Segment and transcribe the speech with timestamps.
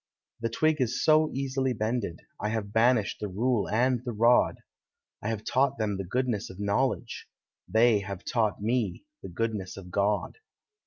[0.39, 4.57] The twig is so easily bended, I have banished the rule and the rod;
[5.21, 7.27] I have taught them the goodness of knowledge.
[7.67, 10.39] They have taught me the goodness of God.